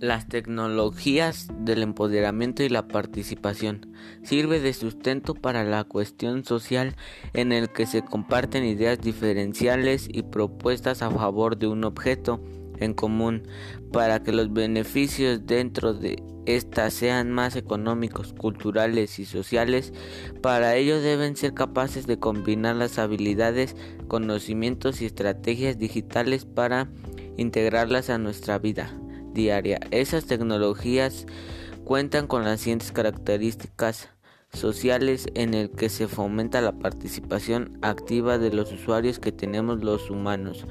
[0.00, 6.96] Las tecnologías del empoderamiento y la participación sirve de sustento para la cuestión social
[7.34, 12.40] en el que se comparten ideas diferenciales y propuestas a favor de un objeto
[12.78, 13.42] en común
[13.92, 19.92] para que los beneficios dentro de éstas sean más económicos, culturales y sociales.
[20.40, 23.76] Para ello deben ser capaces de combinar las habilidades,
[24.08, 26.88] conocimientos y estrategias digitales para
[27.36, 28.98] integrarlas a nuestra vida
[29.32, 29.80] diaria.
[29.90, 31.26] Esas tecnologías
[31.84, 34.08] cuentan con las siguientes características
[34.52, 40.10] sociales en el que se fomenta la participación activa de los usuarios que tenemos los
[40.10, 40.66] humanos,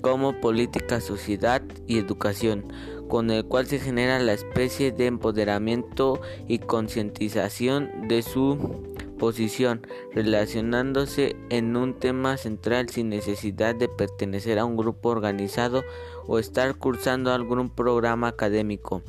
[0.00, 2.64] como política, sociedad y educación,
[3.08, 8.91] con el cual se genera la especie de empoderamiento y concientización de su
[9.22, 15.84] posición, relacionándose en un tema central sin necesidad de pertenecer a un grupo organizado
[16.26, 19.00] o estar cursando algún programa académico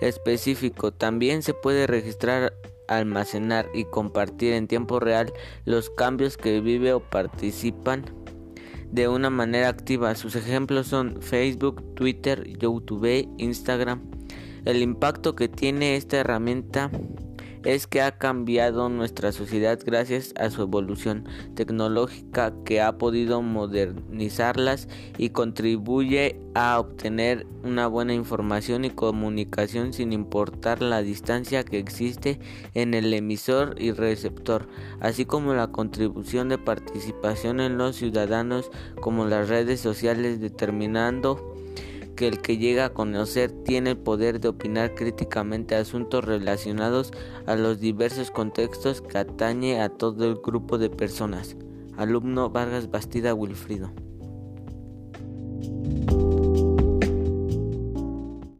[0.00, 0.90] específico.
[0.90, 2.52] También se puede registrar,
[2.88, 5.32] almacenar y compartir en tiempo real
[5.66, 8.06] los cambios que vive o participan
[8.90, 10.16] de una manera activa.
[10.16, 14.02] Sus ejemplos son Facebook, Twitter, YouTube, Instagram.
[14.64, 16.90] El impacto que tiene esta herramienta
[17.64, 24.88] es que ha cambiado nuestra sociedad gracias a su evolución tecnológica que ha podido modernizarlas
[25.18, 32.38] y contribuye a obtener una buena información y comunicación sin importar la distancia que existe
[32.74, 34.68] en el emisor y receptor,
[35.00, 41.53] así como la contribución de participación en los ciudadanos como las redes sociales determinando
[42.14, 47.12] que el que llega a conocer tiene el poder de opinar críticamente asuntos relacionados
[47.46, 51.56] a los diversos contextos que atañe a todo el grupo de personas.
[51.96, 53.92] Alumno Vargas Bastida Wilfrido.